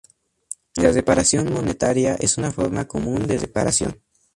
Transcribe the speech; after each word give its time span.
La 0.77 0.89
reparación 0.91 1.53
monetaria 1.53 2.15
es 2.19 2.39
una 2.39 2.51
forma 2.51 2.87
común 2.87 3.27
de 3.27 3.37
reparación. 3.37 4.01